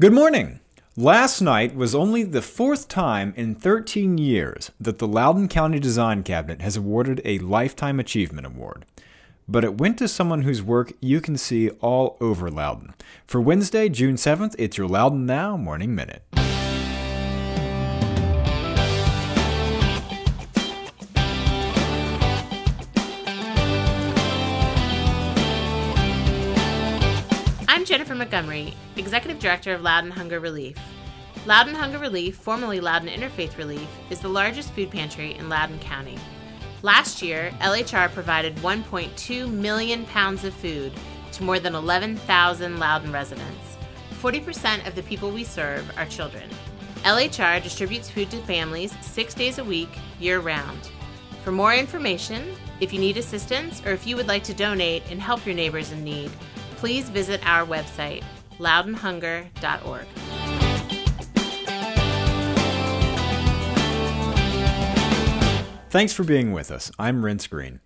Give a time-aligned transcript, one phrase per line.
[0.00, 0.60] Good morning.
[0.96, 6.22] Last night was only the fourth time in 13 years that the Loudoun County Design
[6.22, 8.84] Cabinet has awarded a Lifetime Achievement Award.
[9.48, 12.94] But it went to someone whose work you can see all over Loudoun.
[13.26, 16.22] For Wednesday, June 7th, it's your Loudoun Now Morning Minute.
[27.88, 30.76] Jennifer Montgomery, Executive Director of Loudoun Hunger Relief.
[31.46, 36.18] Loudoun Hunger Relief, formerly Loudoun Interfaith Relief, is the largest food pantry in Loudoun County.
[36.82, 40.92] Last year, LHR provided 1.2 million pounds of food
[41.32, 43.78] to more than 11,000 Loudoun residents.
[44.20, 46.50] 40% of the people we serve are children.
[47.04, 49.88] LHR distributes food to families six days a week,
[50.20, 50.90] year round.
[51.42, 55.22] For more information, if you need assistance, or if you would like to donate and
[55.22, 56.30] help your neighbors in need,
[56.78, 58.22] please visit our website,
[58.58, 60.06] loudounhunger.org.
[65.90, 66.92] Thanks for being with us.
[66.98, 67.80] I'm Renss Greene.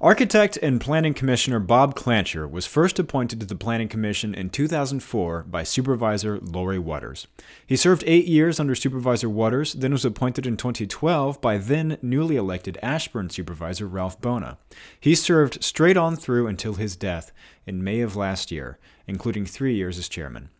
[0.00, 5.44] Architect and Planning Commissioner Bob Klancher was first appointed to the Planning Commission in 2004
[5.44, 7.26] by Supervisor Lori Waters.
[7.66, 12.36] He served eight years under Supervisor Waters, then was appointed in 2012 by then newly
[12.36, 14.58] elected Ashburn Supervisor Ralph Buona.
[14.98, 17.32] He served straight on through until his death
[17.66, 20.50] in May of last year, including three years as chairman.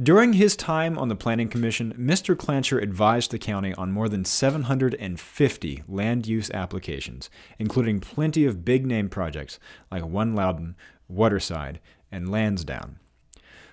[0.00, 2.34] During his time on the Planning Commission, Mr.
[2.34, 8.86] Klancher advised the county on more than 750 land use applications, including plenty of big
[8.86, 9.58] name projects
[9.90, 10.76] like One Loudoun,
[11.08, 11.78] Waterside,
[12.10, 13.00] and Lansdowne.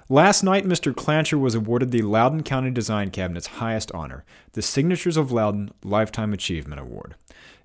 [0.10, 0.92] Last night, Mr.
[0.94, 6.34] Klancher was awarded the Loudoun County Design Cabinet's highest honor, the Signatures of Loudoun Lifetime
[6.34, 7.16] Achievement Award.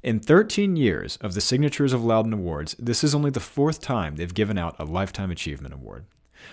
[0.05, 4.14] In 13 years of the Signatures of Loudoun Awards, this is only the fourth time
[4.14, 6.05] they've given out a Lifetime Achievement Award.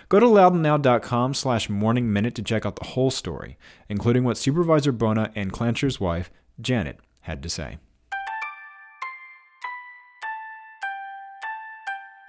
[0.09, 3.58] Go to loudounnow.com slash morning minute to check out the whole story,
[3.89, 7.78] including what Supervisor Buona and Klancher's wife, Janet, had to say.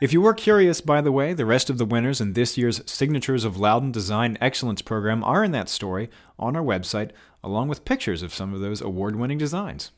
[0.02, 2.82] If you were curious, by the way, the rest of the winners in this year's
[2.90, 7.12] Signatures of Loudoun Design Excellence program are in that story on our website,
[7.44, 9.92] along with pictures of some of those award winning designs.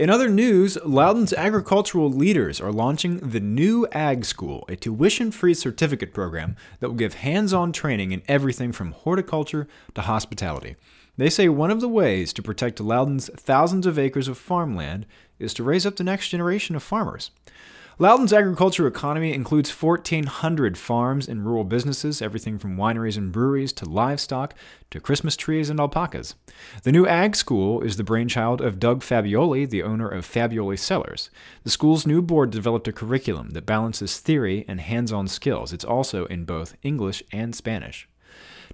[0.00, 5.52] In other news, Loudoun's agricultural leaders are launching the new Ag School, a tuition free
[5.52, 10.76] certificate program that will give hands on training in everything from horticulture to hospitality.
[11.18, 15.04] They say one of the ways to protect Loudoun's thousands of acres of farmland
[15.38, 17.30] is to raise up the next generation of farmers.
[18.00, 23.84] Loudoun's agriculture economy includes 1,400 farms and rural businesses, everything from wineries and breweries to
[23.84, 24.54] livestock
[24.90, 26.34] to Christmas trees and alpacas.
[26.82, 31.28] The new Ag School is the brainchild of Doug Fabbioli, the owner of Fabbioli Cellars.
[31.62, 35.70] The school's new board developed a curriculum that balances theory and hands on skills.
[35.70, 38.08] It's also in both English and Spanish.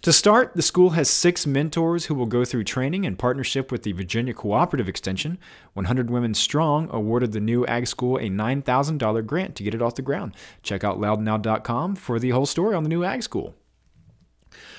[0.03, 3.83] To start, the school has six mentors who will go through training in partnership with
[3.83, 5.39] the Virginia Cooperative Extension.
[5.73, 9.95] 100 Women Strong awarded the new Ag School a $9,000 grant to get it off
[9.95, 10.35] the ground.
[10.63, 13.55] Check out loudounnow.com for the whole story on the new Ag School.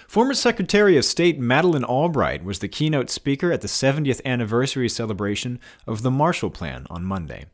[0.07, 5.59] Former Secretary of State Madeleine Albright was the keynote speaker at the 70th anniversary celebration
[5.85, 7.47] of the Marshall Plan on Monday.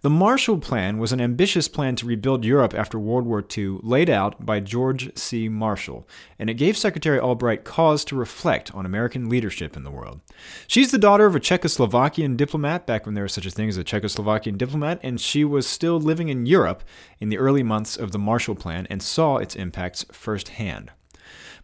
[0.00, 4.10] The Marshall Plan was an ambitious plan to rebuild Europe after World War II, laid
[4.10, 5.48] out by George C.
[5.48, 10.20] Marshall, and it gave Secretary Albright cause to reflect on American leadership in the world.
[10.66, 13.76] She's the daughter of a Czechoslovakian diplomat back when there was such a thing as
[13.76, 16.82] a Czechoslovakian diplomat, and she was still living in Europe
[17.20, 20.90] in the early months of the Marshall Plan and saw its impacts firsthand.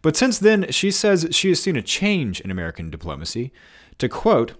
[0.07, 3.51] But since then, she says she has seen a change in American diplomacy.
[3.97, 4.53] To quote,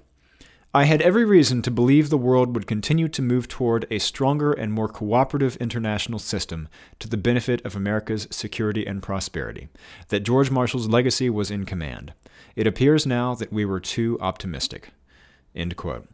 [0.73, 4.51] I had every reason to believe the world would continue to move toward a stronger
[4.51, 6.67] and more cooperative international system
[6.99, 9.69] to the benefit of America's security and prosperity,
[10.09, 12.11] that George Marshall's legacy was in command.
[12.57, 14.89] It appears now that we were too optimistic.
[15.55, 16.09] End quote.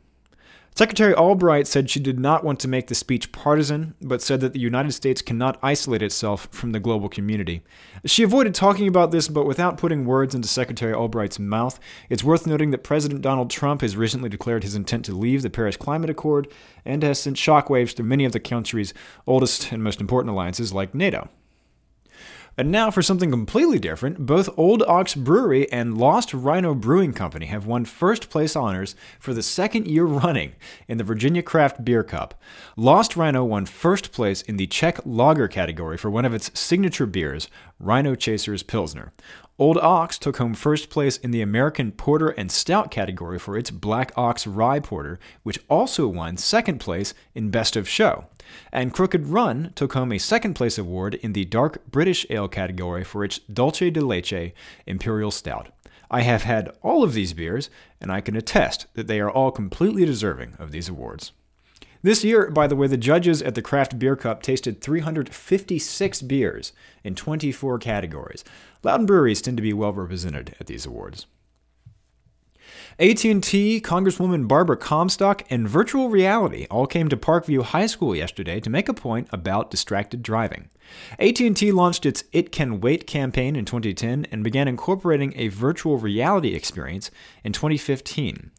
[0.76, 4.54] Secretary Albright said she did not want to make the speech partisan, but said that
[4.54, 7.62] the United States cannot isolate itself from the global community.
[8.06, 11.80] She avoided talking about this, but without putting words into Secretary Albright's mouth.
[12.10, 15.52] It's worth noting that President Donald Trump has recently declared his intent to leave the
[15.52, 16.52] Paris Climate Accord
[16.86, 18.96] and has sent shockwaves through many of the country's
[19.28, 21.30] oldest and most important alliances, like NATO.
[22.56, 27.48] And now for something completely different, both Old Ox Brewery and Lost Rhino Brewing Company
[27.48, 30.54] have won first place honors for the second year running
[30.88, 32.40] in the Virginia Craft Beer Cup.
[32.78, 37.08] Lost Rhino won first place in the Czech lager category for one of its signature
[37.08, 37.48] beers,
[37.80, 39.14] Rhino Chasers Pilsner.
[39.60, 43.70] Old Ox took home first place in the American Porter and Stout category for its
[43.70, 48.26] Black Ox Rye Porter, which also won second place in Best of Show.
[48.72, 53.04] And Crooked Run took home a second place award in the Dark British Ale category
[53.04, 54.54] for its Dulce de Leche
[54.88, 55.70] Imperial Stout.
[56.10, 57.70] I have had all of these beers,
[58.02, 61.32] and I can attest that they are all completely deserving of these awards.
[62.04, 66.74] This year, by the way, the judges at the Craft Beer Cup tasted 356 beers
[67.02, 68.44] in 24 categories.
[68.84, 71.28] Loudoun breweries tend to be well represented at these awards.
[73.00, 78.70] AT&T, Congresswoman Barbara Comstock, and virtual reality all came to Parkview High School yesterday to
[78.70, 80.70] make a point about distracted driving.
[81.18, 86.54] AT&T launched its It Can Wait campaign in 2010 and began incorporating a virtual reality
[86.54, 87.10] experience
[87.44, 88.52] in 2015.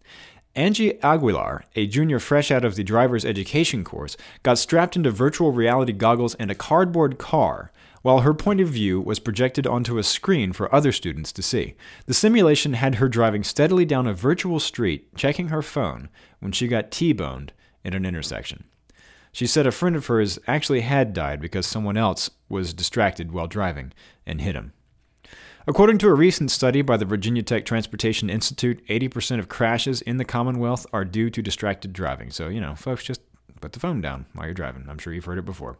[0.57, 5.51] Angie Aguilar, a junior fresh out of the driver's education course, got strapped into virtual
[5.51, 7.73] reality goggles and a cardboard car,
[8.03, 11.75] while her point of view was projected onto a screen for other students to see.
[12.07, 16.09] The simulation had her driving steadily down a virtual street, checking her phone,
[16.39, 17.53] when she got T boned
[17.83, 18.63] in an intersection.
[19.33, 23.49] She said a friend of hers actually had died because someone else was distracted while
[23.49, 23.93] driving
[24.25, 24.73] and hit him.
[25.67, 30.19] According to a recent study by the Virginia Tech Transportation Institute, 80% of crashes in
[30.19, 32.31] the Commonwealth are due to distracted driving.
[32.31, 33.23] So, you know, folks, just
[33.63, 34.85] put the phone down while you're driving.
[34.91, 35.79] I'm sure you've heard it before.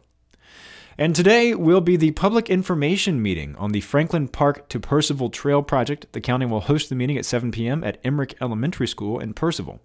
[0.97, 5.61] And today will be the public information meeting on the Franklin Park to Purcellville Trail
[5.61, 6.11] project.
[6.13, 7.83] The county will host the meeting at 7 p.m.
[7.83, 9.81] at Emerick Elementary School in Purcellville.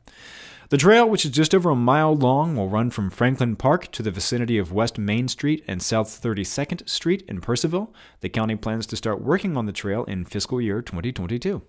[0.70, 4.04] The trail, which is just over a mile long, will run from Franklin Park to
[4.04, 7.92] the vicinity of West Main Street and South 32nd Street in Purcellville.
[8.20, 11.62] The county plans to start working on the trail in fiscal year 2022.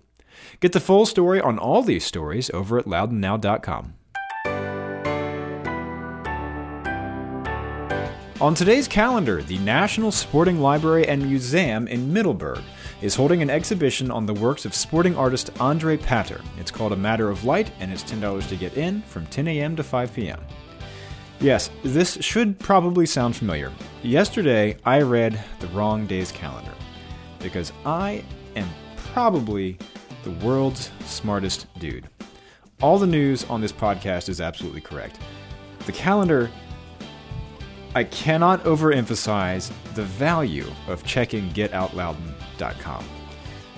[0.60, 3.94] Get the full story on all these stories over at loudounnow.com.
[8.40, 12.62] On today's calendar, the National Sporting Library and Museum in Middleburg
[13.02, 16.40] is holding an exhibition on the works of sporting artist Andre Pater.
[16.58, 19.76] It's called A Matter of Light, and it's $10 to get in from 10 a.m.
[19.76, 20.40] to 5 p.m.
[21.40, 23.72] Yes, this should probably sound familiar.
[24.04, 26.72] Yesterday, I read the wrong day's calendar
[27.40, 29.76] because I am probably
[30.22, 32.08] the world's smartest dude.
[32.80, 35.18] All the news on this podcast is absolutely correct.
[35.86, 36.48] The calendar,
[37.94, 42.16] I cannot overemphasize the value of checking GetOutLoudoun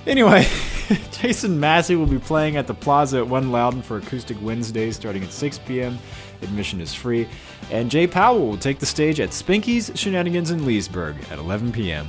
[0.06, 0.46] Anyway,
[1.10, 5.24] Jason Massey will be playing at the Plaza at One Loudoun for Acoustic Wednesdays starting
[5.24, 5.98] at 6 p.m.
[6.42, 7.26] Admission is free.
[7.70, 12.06] And Jay Powell will take the stage at Spanky's Shenanigans in Leesburg at 11 p.m.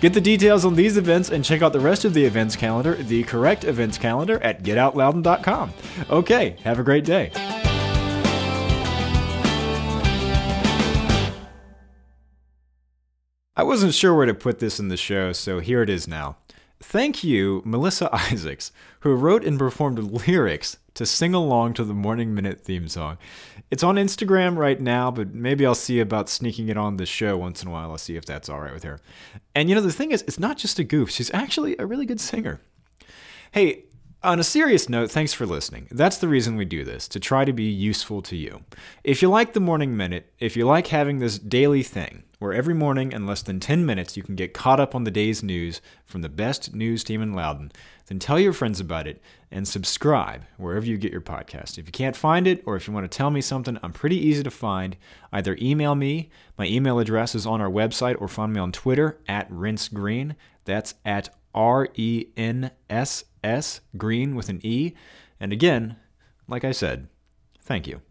[0.00, 2.94] Get the details on these events and check out the rest of the events calendar,
[2.94, 5.72] the correct events calendar, at getoutloudoun.com.
[6.10, 7.30] Okay, have a great day.
[13.58, 16.36] I wasn't sure where to put this in the show, so here it is now.
[16.78, 18.70] Thank you, Melissa Isaacs,
[19.00, 23.16] who wrote and performed lyrics to sing along to the Morning Minute theme song.
[23.70, 27.38] It's on Instagram right now, but maybe I'll see about sneaking it on the show
[27.38, 27.90] once in a while.
[27.92, 29.00] I'll see if that's all right with her.
[29.54, 32.04] And you know, the thing is, it's not just a goof, she's actually a really
[32.04, 32.60] good singer.
[33.52, 33.84] Hey,
[34.26, 35.86] on a serious note, thanks for listening.
[35.90, 38.64] That's the reason we do this, to try to be useful to you.
[39.04, 42.74] If you like the Morning Minute, if you like having this daily thing, where every
[42.74, 45.80] morning in less than 10 minutes you can get caught up on the day's news
[46.04, 47.70] from the best news team in Loudoun,
[48.08, 51.78] then tell your friends about it and subscribe wherever you get your podcast.
[51.78, 54.18] If you can't find it or if you want to tell me something, I'm pretty
[54.18, 54.96] easy to find.
[55.32, 59.18] Either email me, my email address is on our website, or find me on Twitter
[59.28, 60.34] at Renss Green.
[60.64, 64.92] That's at R E N S S Green with an E.
[65.38, 65.96] And again,
[66.48, 67.08] like I said,
[67.62, 68.02] thank you.